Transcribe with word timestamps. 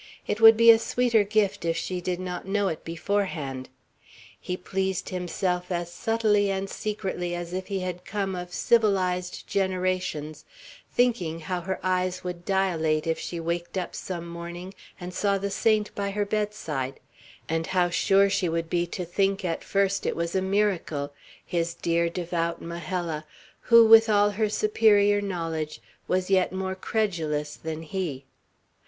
It 0.25 0.41
would 0.41 0.57
be 0.57 0.71
a 0.71 0.79
sweeter 0.79 1.23
gift, 1.23 1.63
if 1.63 1.77
she 1.77 2.01
did 2.01 2.19
not 2.19 2.47
know 2.47 2.69
it 2.69 2.83
beforehand. 2.83 3.69
He 4.39 4.57
pleased 4.57 5.09
himself 5.09 5.71
as 5.71 5.93
subtly 5.93 6.49
and 6.49 6.67
secretly 6.67 7.35
as 7.35 7.53
if 7.53 7.67
he 7.67 7.81
had 7.81 8.03
come 8.03 8.33
of 8.33 8.51
civilized 8.51 9.45
generations, 9.45 10.43
thinking 10.91 11.41
how 11.41 11.61
her 11.61 11.79
eyes 11.83 12.23
would 12.23 12.45
dilate, 12.45 13.05
if 13.05 13.19
she 13.19 13.39
waked 13.39 13.77
up 13.77 13.93
some 13.93 14.27
morning 14.27 14.73
and 14.99 15.13
saw 15.13 15.37
the 15.37 15.51
saint 15.51 15.93
by 15.93 16.09
her 16.09 16.25
bedside; 16.25 16.99
and 17.47 17.67
how 17.67 17.91
sure 17.91 18.27
she 18.27 18.49
would 18.49 18.71
be 18.71 18.87
to 18.87 19.05
think, 19.05 19.45
at 19.45 19.63
first, 19.63 20.07
it 20.07 20.15
was 20.15 20.33
a 20.33 20.41
miracle, 20.41 21.13
his 21.45 21.75
dear, 21.75 22.09
devout 22.09 22.59
Majella, 22.59 23.23
who, 23.59 23.85
with 23.85 24.09
all 24.09 24.31
her 24.31 24.49
superior 24.49 25.21
knowledge, 25.21 25.79
was 26.07 26.31
yet 26.31 26.51
more 26.51 26.73
credulous 26.73 27.55
than 27.55 27.83
he. 27.83 28.25